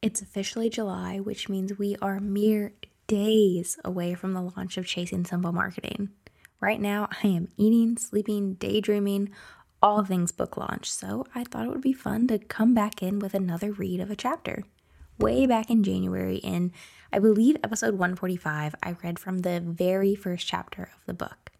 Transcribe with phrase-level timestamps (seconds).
[0.00, 2.72] It's officially July, which means we are mere
[3.08, 6.10] days away from the launch of Chasing Simple Marketing.
[6.60, 9.30] Right now, I am eating, sleeping, daydreaming,
[9.82, 13.18] all things book launch, so I thought it would be fun to come back in
[13.18, 14.62] with another read of a chapter.
[15.18, 16.70] Way back in January, in
[17.12, 21.50] I believe episode 145, I read from the very first chapter of the book.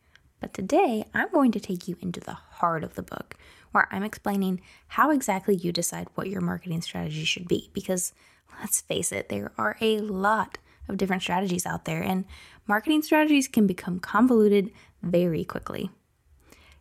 [0.41, 3.34] But today, I'm going to take you into the heart of the book,
[3.72, 7.70] where I'm explaining how exactly you decide what your marketing strategy should be.
[7.72, 8.12] Because
[8.60, 12.24] let's face it, there are a lot of different strategies out there, and
[12.66, 14.70] marketing strategies can become convoluted
[15.02, 15.90] very quickly.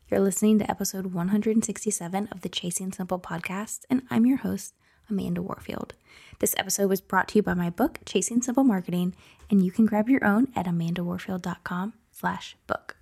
[0.10, 4.74] You're listening to episode 167 of the Chasing Simple podcast, and I'm your host,
[5.10, 5.94] Amanda Warfield.
[6.40, 9.16] This episode was brought to you by my book, Chasing Simple Marketing,
[9.50, 12.97] and you can grab your own at amandawarfield.com slash book.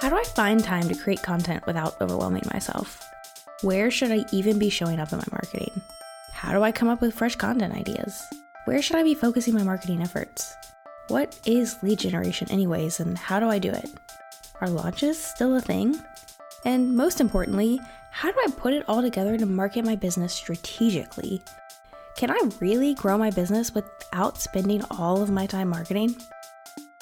[0.00, 3.04] How do I find time to create content without overwhelming myself?
[3.62, 5.82] Where should I even be showing up in my marketing?
[6.30, 8.22] How do I come up with fresh content ideas?
[8.66, 10.54] Where should I be focusing my marketing efforts?
[11.08, 13.90] What is lead generation, anyways, and how do I do it?
[14.60, 16.00] Are launches still a thing?
[16.64, 17.80] And most importantly,
[18.12, 21.42] how do I put it all together to market my business strategically?
[22.14, 26.14] Can I really grow my business without spending all of my time marketing?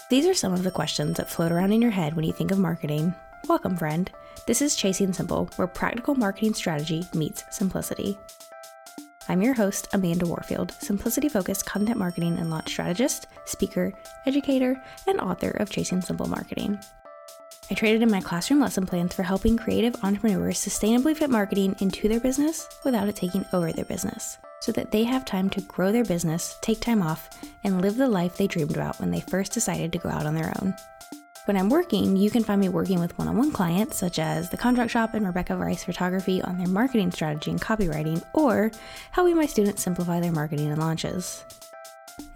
[0.08, 2.52] These are some of the questions that float around in your head when you think
[2.52, 3.12] of marketing.
[3.48, 4.08] Welcome, friend.
[4.46, 8.16] This is Chasing Simple, where practical marketing strategy meets simplicity.
[9.28, 13.92] I'm your host, Amanda Warfield, simplicity focused content marketing and launch strategist, speaker,
[14.26, 16.78] educator, and author of Chasing Simple Marketing.
[17.68, 22.08] I traded in my classroom lesson plans for helping creative entrepreneurs sustainably fit marketing into
[22.08, 25.92] their business without it taking over their business so that they have time to grow
[25.92, 27.30] their business, take time off,
[27.64, 30.34] and live the life they dreamed about when they first decided to go out on
[30.34, 30.74] their own.
[31.46, 34.50] When I'm working, you can find me working with one on one clients, such as
[34.50, 38.72] The Contract Shop and Rebecca Rice Photography, on their marketing strategy and copywriting, or
[39.12, 41.44] helping my students simplify their marketing and launches.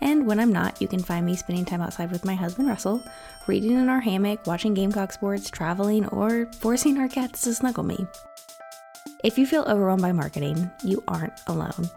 [0.00, 3.03] And when I'm not, you can find me spending time outside with my husband Russell,
[3.49, 8.06] reading in our hammock, watching Gamecock sports, traveling, or forcing our cats to snuggle me.
[9.23, 11.91] If you feel overwhelmed by marketing, you aren't alone.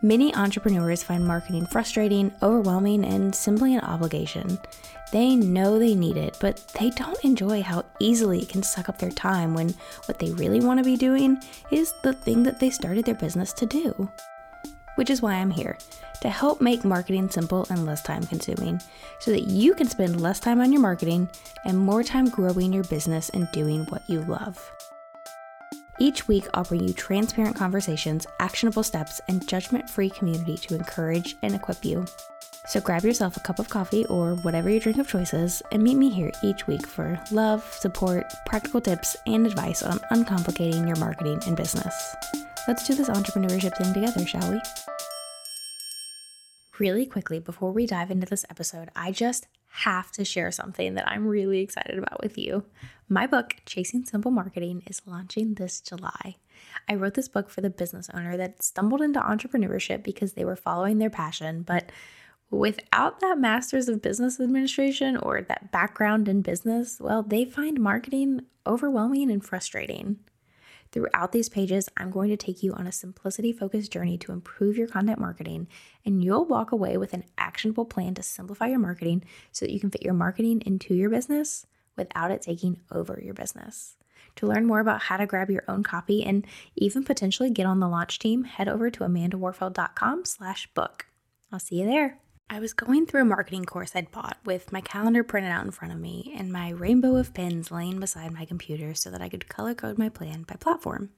[0.00, 4.58] Many entrepreneurs find marketing frustrating, overwhelming, and simply an obligation.
[5.12, 8.98] They know they need it, but they don't enjoy how easily it can suck up
[8.98, 9.74] their time when
[10.06, 11.38] what they really want to be doing
[11.70, 14.10] is the thing that they started their business to do.
[14.94, 15.76] Which is why I'm here
[16.22, 18.80] to help make marketing simple and less time consuming
[19.20, 21.28] so that you can spend less time on your marketing
[21.66, 24.58] and more time growing your business and doing what you love.
[26.02, 31.36] Each week, I'll bring you transparent conversations, actionable steps, and judgment free community to encourage
[31.44, 32.04] and equip you.
[32.66, 35.80] So grab yourself a cup of coffee or whatever your drink of choice is, and
[35.80, 40.96] meet me here each week for love, support, practical tips, and advice on uncomplicating your
[40.96, 41.94] marketing and business.
[42.66, 44.60] Let's do this entrepreneurship thing together, shall we?
[46.80, 51.08] Really quickly, before we dive into this episode, I just have to share something that
[51.08, 52.64] I'm really excited about with you.
[53.08, 56.36] My book, Chasing Simple Marketing, is launching this July.
[56.88, 60.56] I wrote this book for the business owner that stumbled into entrepreneurship because they were
[60.56, 61.90] following their passion, but
[62.50, 68.42] without that master's of business administration or that background in business, well, they find marketing
[68.66, 70.18] overwhelming and frustrating.
[70.92, 74.76] Throughout these pages, I'm going to take you on a simplicity focused journey to improve
[74.76, 75.66] your content marketing,
[76.04, 79.80] and you'll walk away with an actionable plan to simplify your marketing so that you
[79.80, 81.66] can fit your marketing into your business
[81.96, 83.96] without it taking over your business.
[84.36, 87.80] To learn more about how to grab your own copy and even potentially get on
[87.80, 91.06] the launch team, head over to amandawarfield.com slash book.
[91.50, 92.18] I'll see you there.
[92.52, 95.70] I was going through a marketing course I'd bought with my calendar printed out in
[95.70, 99.30] front of me and my rainbow of pins laying beside my computer so that I
[99.30, 101.08] could color code my plan by platform.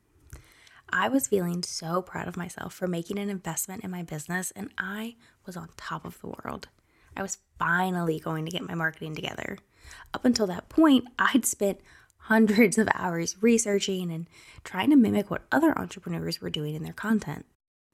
[0.91, 4.71] I was feeling so proud of myself for making an investment in my business, and
[4.78, 6.69] I was on top of the world.
[7.17, 9.59] I was finally going to get my marketing together.
[10.15, 11.81] Up until that point, I'd spent
[12.16, 14.28] hundreds of hours researching and
[14.63, 17.45] trying to mimic what other entrepreneurs were doing in their content.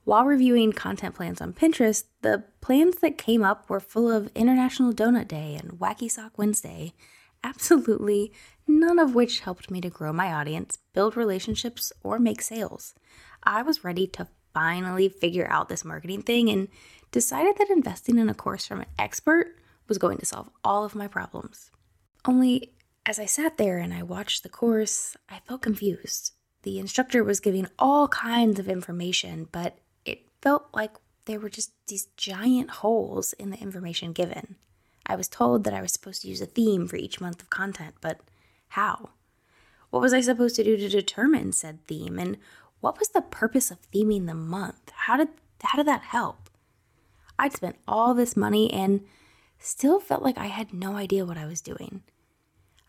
[0.04, 4.92] While reviewing content plans on Pinterest, the plans that came up were full of International
[4.92, 6.94] Donut Day and Wacky Sock Wednesday,
[7.44, 8.32] absolutely
[8.66, 12.94] none of which helped me to grow my audience, build relationships, or make sales.
[13.42, 16.68] I was ready to finally figure out this marketing thing and
[17.12, 19.56] decided that investing in a course from an expert
[19.86, 21.70] was going to solve all of my problems.
[22.24, 22.72] Only,
[23.04, 26.32] as I sat there and I watched the course, I felt confused.
[26.62, 29.78] The instructor was giving all kinds of information, but
[30.42, 30.92] felt like
[31.26, 34.56] there were just these giant holes in the information given.
[35.06, 37.50] I was told that I was supposed to use a theme for each month of
[37.50, 38.20] content, but
[38.68, 39.10] how?
[39.90, 42.18] What was I supposed to do to determine said theme?
[42.18, 42.38] And
[42.80, 44.90] what was the purpose of theming the month?
[44.92, 45.28] How did
[45.62, 46.48] how did that help?
[47.38, 49.02] I'd spent all this money and
[49.58, 52.02] still felt like I had no idea what I was doing.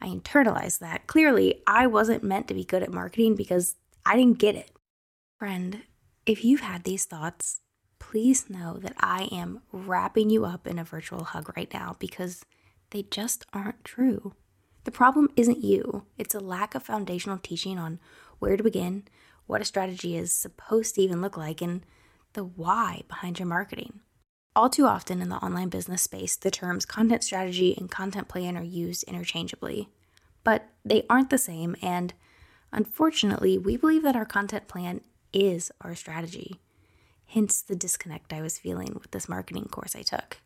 [0.01, 1.07] I internalized that.
[1.07, 3.75] Clearly, I wasn't meant to be good at marketing because
[4.05, 4.71] I didn't get it.
[5.37, 5.81] Friend,
[6.25, 7.61] if you've had these thoughts,
[7.99, 12.45] please know that I am wrapping you up in a virtual hug right now because
[12.91, 14.33] they just aren't true.
[14.83, 17.99] The problem isn't you, it's a lack of foundational teaching on
[18.39, 19.03] where to begin,
[19.45, 21.85] what a strategy is supposed to even look like, and
[22.33, 23.99] the why behind your marketing.
[24.55, 28.57] All too often in the online business space, the terms content strategy and content plan
[28.57, 29.89] are used interchangeably,
[30.43, 32.13] but they aren't the same, and
[32.71, 35.01] unfortunately, we believe that our content plan
[35.33, 36.59] is our strategy.
[37.25, 40.37] Hence the disconnect I was feeling with this marketing course I took.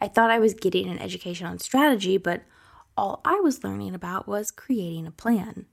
[0.00, 2.42] I thought I was getting an education on strategy, but
[2.96, 5.66] all I was learning about was creating a plan.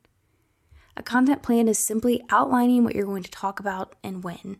[0.97, 4.57] A content plan is simply outlining what you're going to talk about and when.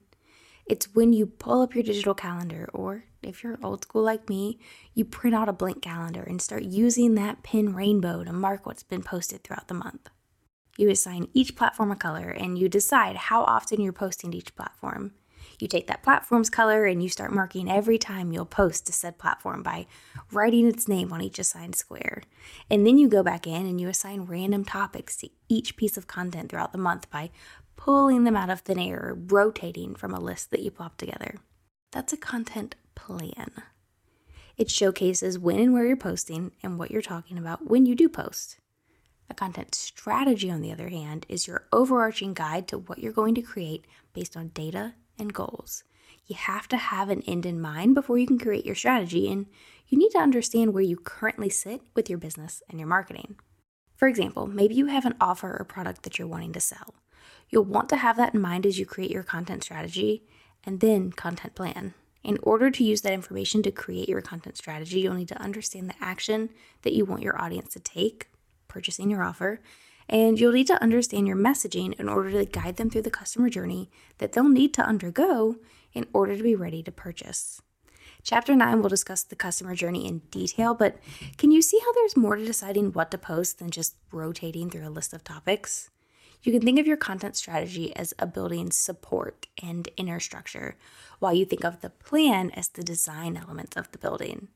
[0.66, 4.60] It's when you pull up your digital calendar, or if you're old school like me,
[4.94, 8.84] you print out a blank calendar and start using that pin rainbow to mark what's
[8.84, 10.10] been posted throughout the month.
[10.77, 14.56] You assign each platform a color and you decide how often you're posting to each
[14.56, 15.13] platform.
[15.60, 19.18] You take that platform's color and you start marking every time you'll post to said
[19.18, 19.86] platform by
[20.31, 22.24] writing its name on each assigned square.
[22.69, 26.07] And then you go back in and you assign random topics to each piece of
[26.07, 27.31] content throughout the month by
[27.77, 31.36] pulling them out of thin air or rotating from a list that you plop together.
[31.92, 33.51] That's a content plan.
[34.57, 38.10] It showcases when and where you're posting and what you're talking about when you do
[38.10, 38.57] post.
[39.30, 43.36] A content strategy, on the other hand, is your overarching guide to what you're going
[43.36, 45.83] to create based on data and goals.
[46.27, 49.48] You have to have an end in mind before you can create your strategy, and
[49.88, 53.36] you need to understand where you currently sit with your business and your marketing.
[53.95, 56.95] For example, maybe you have an offer or product that you're wanting to sell.
[57.50, 60.24] You'll want to have that in mind as you create your content strategy
[60.63, 61.94] and then content plan.
[62.24, 65.89] In order to use that information to create your content strategy, you'll need to understand
[65.89, 66.50] the action
[66.81, 68.30] that you want your audience to take,
[68.75, 69.62] purchasing your offer,
[70.10, 73.50] and you'll need to understand your messaging in order to guide them through the customer
[73.50, 75.56] journey that they'll need to undergo
[75.94, 77.62] in order to be ready to purchase.
[78.22, 80.98] Chapter 9 will discuss the customer journey in detail, but
[81.38, 84.86] can you see how there's more to deciding what to post than just rotating through
[84.86, 85.89] a list of topics?
[86.44, 90.75] You can think of your content strategy as a building support and inner structure,
[91.19, 94.50] while you think of the plan as the design elements of the building.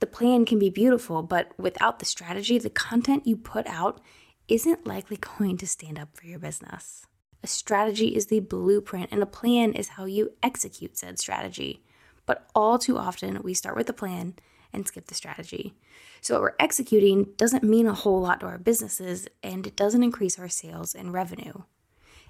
[0.00, 4.00] The plan can be beautiful, but without the strategy, the content you put out
[4.46, 7.06] isn't likely going to stand up for your business.
[7.42, 11.82] A strategy is the blueprint, and a plan is how you execute said strategy.
[12.26, 14.34] But all too often, we start with the plan
[14.72, 15.74] and skip the strategy.
[16.20, 20.02] So, what we're executing doesn't mean a whole lot to our businesses, and it doesn't
[20.02, 21.62] increase our sales and revenue.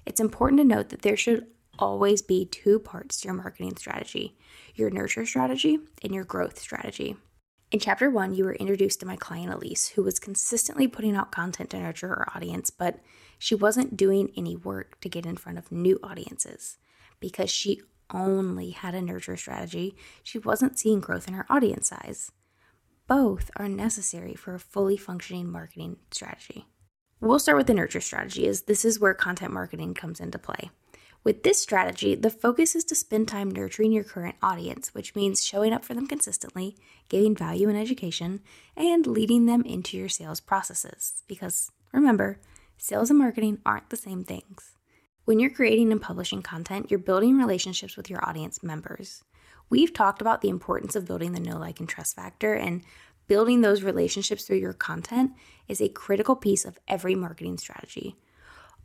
[0.05, 4.35] It's important to note that there should always be two parts to your marketing strategy
[4.75, 7.17] your nurture strategy and your growth strategy.
[7.71, 11.31] In chapter one, you were introduced to my client Elise, who was consistently putting out
[11.31, 12.99] content to nurture her audience, but
[13.37, 16.79] she wasn't doing any work to get in front of new audiences.
[17.19, 17.81] Because she
[18.11, 22.31] only had a nurture strategy, she wasn't seeing growth in her audience size.
[23.07, 26.65] Both are necessary for a fully functioning marketing strategy.
[27.21, 30.71] We'll start with the nurture strategy, as this is where content marketing comes into play.
[31.23, 35.45] With this strategy, the focus is to spend time nurturing your current audience, which means
[35.45, 36.77] showing up for them consistently,
[37.09, 38.39] giving value and education,
[38.77, 41.23] and leading them into your sales processes.
[41.27, 42.39] Because remember,
[42.77, 44.77] sales and marketing aren't the same things.
[45.25, 49.23] When you're creating and publishing content, you're building relationships with your audience members.
[49.69, 52.81] We've talked about the importance of building the know, like, and trust factor, and
[53.27, 55.33] building those relationships through your content
[55.67, 58.15] is a critical piece of every marketing strategy.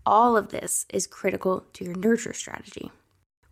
[0.07, 2.93] All of this is critical to your nurture strategy.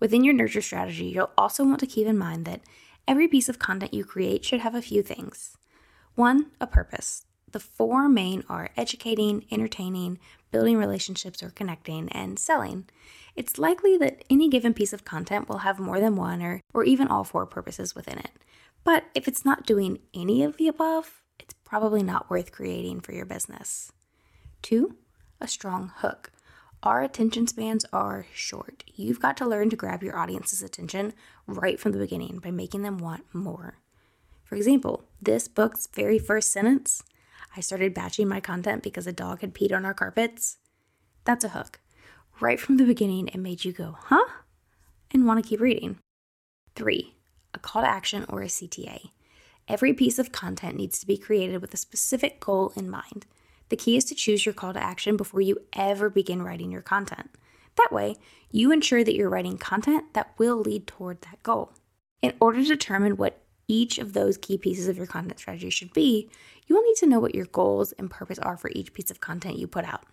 [0.01, 2.61] Within your nurture strategy, you'll also want to keep in mind that
[3.09, 5.57] every piece of content you create should have a few things.
[6.15, 7.25] One, a purpose.
[7.53, 10.19] The four main are educating, entertaining,
[10.51, 12.87] building relationships or connecting, and selling.
[13.35, 16.85] It's likely that any given piece of content will have more than one or, or
[16.85, 18.31] even all four purposes within it.
[18.85, 23.13] But if it's not doing any of the above, it's probably not worth creating for
[23.13, 23.93] your business.
[24.61, 24.97] Two,
[25.41, 26.31] a strong hook.
[26.83, 28.83] Our attention spans are short.
[28.95, 31.12] You've got to learn to grab your audience's attention
[31.47, 33.79] right from the beginning by making them want more.
[34.45, 37.05] For example, this book's very first sentence
[37.57, 40.57] I started batching my content because a dog had peed on our carpets.
[41.25, 41.81] That's a hook.
[42.41, 44.25] Right from the beginning, it made you go, huh?
[45.11, 45.99] And want to keep reading.
[46.75, 47.15] Three,
[47.53, 49.11] a call to action or a CTA.
[49.69, 53.27] Every piece of content needs to be created with a specific goal in mind.
[53.73, 56.83] The key is to choose your call to action before you ever begin writing your
[56.83, 57.31] content.
[57.79, 58.17] That way,
[58.50, 61.73] you ensure that you're writing content that will lead toward that goal.
[62.21, 65.95] In order to determine what each of those key pieces of your content strategy should
[65.95, 66.29] be,
[66.67, 69.23] you will need to know what your goals and purpose are for each piece of
[69.23, 70.05] content you put out.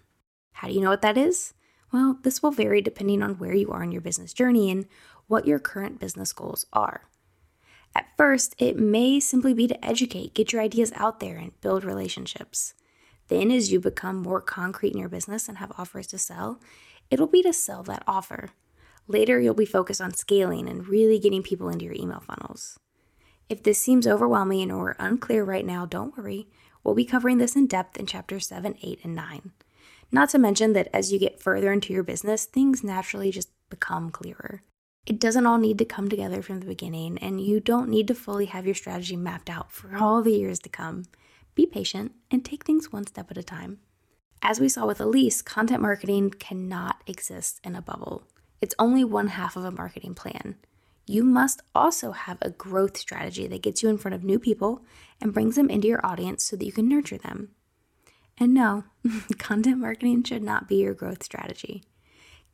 [0.54, 1.54] How do you know what that is?
[1.92, 4.86] Well, this will vary depending on where you are in your business journey and
[5.28, 7.10] what your current business goals are.
[7.94, 11.84] At first, it may simply be to educate, get your ideas out there, and build
[11.84, 12.74] relationships.
[13.30, 16.60] Then, as you become more concrete in your business and have offers to sell,
[17.10, 18.50] it'll be to sell that offer.
[19.08, 22.78] Later, you'll be focused on scaling and really getting people into your email funnels.
[23.48, 26.48] If this seems overwhelming or unclear right now, don't worry.
[26.84, 29.52] We'll be covering this in depth in chapters 7, 8, and 9.
[30.12, 34.10] Not to mention that as you get further into your business, things naturally just become
[34.10, 34.64] clearer.
[35.06, 38.16] It doesn't all need to come together from the beginning, and you don't need to
[38.16, 41.06] fully have your strategy mapped out for all the years to come.
[41.60, 43.80] Be patient and take things one step at a time.
[44.42, 48.24] As we saw with Elise, content marketing cannot exist in a bubble.
[48.62, 50.56] It's only one half of a marketing plan.
[51.06, 54.86] You must also have a growth strategy that gets you in front of new people
[55.20, 57.50] and brings them into your audience so that you can nurture them.
[58.38, 58.86] And no,
[59.38, 61.84] content marketing should not be your growth strategy.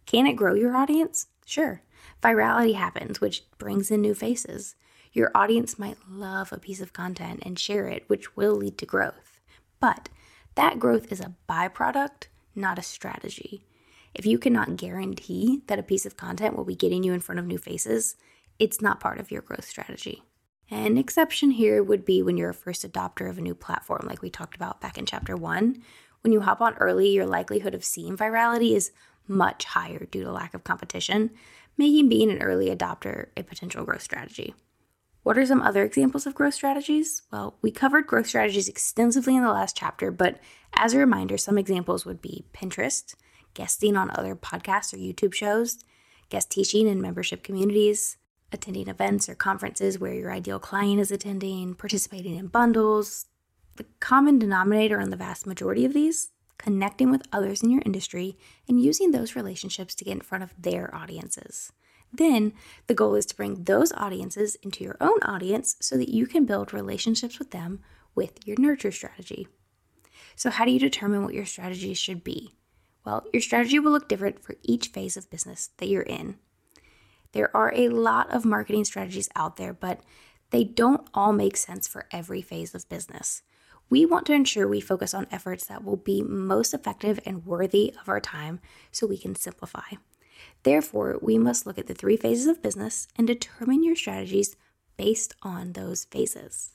[0.08, 1.28] Can it grow your audience?
[1.46, 1.84] Sure.
[2.24, 4.76] Virality happens, which brings in new faces.
[5.16, 8.86] Your audience might love a piece of content and share it, which will lead to
[8.86, 9.40] growth.
[9.80, 10.10] But
[10.56, 13.66] that growth is a byproduct, not a strategy.
[14.14, 17.40] If you cannot guarantee that a piece of content will be getting you in front
[17.40, 18.18] of new faces,
[18.60, 20.24] it's not part of your growth strategy.
[20.70, 24.22] An exception here would be when you're a first adopter of a new platform, like
[24.22, 25.82] we talked about back in chapter one.
[26.24, 28.92] When you hop on early, your likelihood of seeing virality is
[29.30, 31.32] much higher due to lack of competition,
[31.78, 34.54] making being an early adopter a potential growth strategy.
[35.26, 37.24] What are some other examples of growth strategies?
[37.32, 40.40] Well, we covered growth strategies extensively in the last chapter, but
[40.76, 43.16] as a reminder, some examples would be Pinterest,
[43.56, 45.80] guesting on other podcasts or YouTube shows,
[46.30, 48.18] guest teaching in membership communities,
[48.52, 53.26] attending events or conferences where your ideal client is attending, participating in bundles.
[53.78, 56.30] The common denominator on the vast majority of these,
[56.60, 58.38] connecting with others in your industry
[58.70, 61.72] and using those relationships to get in front of their audiences.
[62.18, 62.54] Then
[62.88, 66.46] the goal is to bring those audiences into your own audience so that you can
[66.46, 67.80] build relationships with them
[68.14, 69.48] with your nurture strategy.
[70.36, 72.56] So, how do you determine what your strategy should be?
[73.06, 76.38] Well, your strategy will look different for each phase of business that you're in.
[77.34, 80.02] There are a lot of marketing strategies out there, but
[80.52, 83.44] they don't all make sense for every phase of business.
[83.90, 87.94] We want to ensure we focus on efforts that will be most effective and worthy
[88.02, 88.60] of our time
[88.92, 89.96] so we can simplify.
[90.64, 94.56] Therefore, we must look at the three phases of business and determine your strategies
[94.98, 96.72] based on those phases.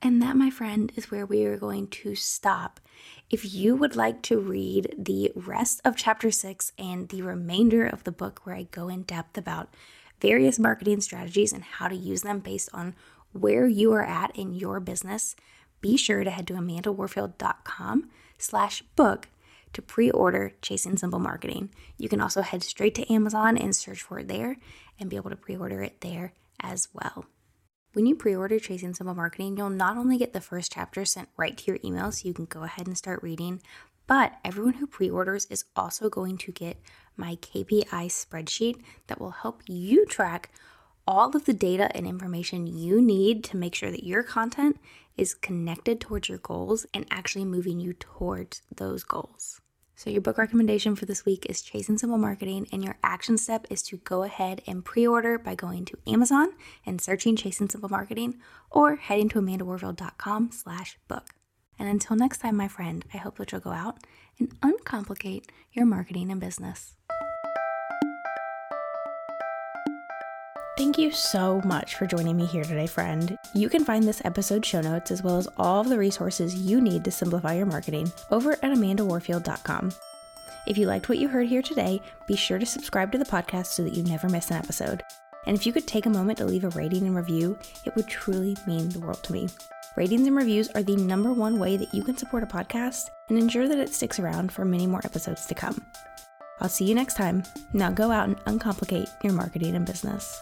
[0.00, 2.80] And that, my friend, is where we are going to stop.
[3.30, 8.02] If you would like to read the rest of chapter six and the remainder of
[8.02, 9.72] the book, where I go in depth about
[10.20, 12.94] various marketing strategies and how to use them based on
[13.32, 15.36] where you are at in your business,
[15.80, 19.28] be sure to head to amandawarfield.com slash book
[19.72, 21.70] to pre-order Chasing Simple Marketing.
[21.98, 24.56] You can also head straight to Amazon and search for it there
[24.98, 27.26] and be able to pre-order it there as well.
[27.94, 31.28] When you pre order Chasing Simple Marketing, you'll not only get the first chapter sent
[31.36, 33.60] right to your email so you can go ahead and start reading,
[34.06, 36.78] but everyone who pre orders is also going to get
[37.16, 40.50] my KPI spreadsheet that will help you track
[41.06, 44.78] all of the data and information you need to make sure that your content
[45.16, 49.61] is connected towards your goals and actually moving you towards those goals.
[50.02, 53.68] So, your book recommendation for this week is Chasing Simple Marketing, and your action step
[53.70, 56.48] is to go ahead and pre order by going to Amazon
[56.84, 61.28] and searching Chasing Simple Marketing or heading to amandawarfield.com slash book.
[61.78, 63.98] And until next time, my friend, I hope that you'll go out
[64.40, 66.96] and uncomplicate your marketing and business.
[70.78, 73.36] Thank you so much for joining me here today, friend.
[73.52, 76.80] You can find this episode show notes as well as all of the resources you
[76.80, 79.92] need to simplify your marketing over at amandawarfield.com.
[80.66, 83.66] If you liked what you heard here today, be sure to subscribe to the podcast
[83.66, 85.02] so that you never miss an episode.
[85.46, 88.08] And if you could take a moment to leave a rating and review, it would
[88.08, 89.50] truly mean the world to me.
[89.94, 93.36] Ratings and reviews are the number one way that you can support a podcast and
[93.36, 95.84] ensure that it sticks around for many more episodes to come.
[96.62, 97.42] I'll see you next time.
[97.72, 100.40] Now go out and uncomplicate your marketing and business.